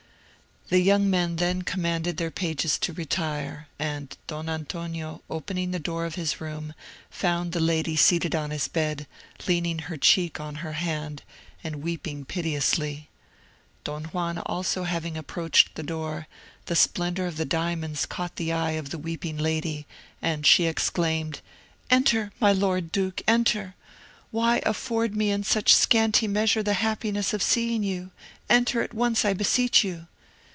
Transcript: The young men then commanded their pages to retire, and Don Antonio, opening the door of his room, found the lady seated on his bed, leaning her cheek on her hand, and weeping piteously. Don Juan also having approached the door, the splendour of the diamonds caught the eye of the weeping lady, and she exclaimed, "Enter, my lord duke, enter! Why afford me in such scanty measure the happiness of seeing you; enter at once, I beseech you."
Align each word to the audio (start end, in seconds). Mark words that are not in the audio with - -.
The 0.69 0.79
young 0.79 1.09
men 1.09 1.35
then 1.35 1.63
commanded 1.63 2.15
their 2.15 2.31
pages 2.31 2.79
to 2.79 2.93
retire, 2.93 3.67
and 3.77 4.17
Don 4.27 4.47
Antonio, 4.47 5.21
opening 5.29 5.71
the 5.71 5.79
door 5.79 6.05
of 6.05 6.15
his 6.15 6.39
room, 6.39 6.73
found 7.09 7.51
the 7.51 7.59
lady 7.59 7.97
seated 7.97 8.33
on 8.33 8.51
his 8.51 8.69
bed, 8.69 9.05
leaning 9.49 9.79
her 9.79 9.97
cheek 9.97 10.39
on 10.39 10.55
her 10.63 10.71
hand, 10.71 11.23
and 11.61 11.83
weeping 11.83 12.23
piteously. 12.23 13.09
Don 13.83 14.05
Juan 14.05 14.37
also 14.37 14.85
having 14.85 15.17
approached 15.17 15.75
the 15.75 15.83
door, 15.83 16.27
the 16.67 16.75
splendour 16.77 17.25
of 17.27 17.35
the 17.35 17.43
diamonds 17.43 18.05
caught 18.05 18.37
the 18.37 18.53
eye 18.53 18.71
of 18.79 18.91
the 18.91 18.97
weeping 18.97 19.37
lady, 19.37 19.85
and 20.21 20.47
she 20.47 20.67
exclaimed, 20.67 21.41
"Enter, 21.89 22.31
my 22.39 22.53
lord 22.53 22.93
duke, 22.93 23.21
enter! 23.27 23.75
Why 24.29 24.61
afford 24.65 25.17
me 25.17 25.31
in 25.31 25.43
such 25.43 25.75
scanty 25.75 26.29
measure 26.29 26.63
the 26.63 26.75
happiness 26.75 27.33
of 27.33 27.43
seeing 27.43 27.83
you; 27.83 28.11
enter 28.49 28.81
at 28.81 28.93
once, 28.93 29.25
I 29.25 29.33
beseech 29.33 29.83
you." 29.83 30.07